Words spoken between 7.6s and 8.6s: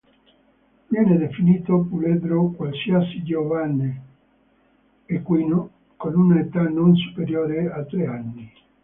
a tre anni.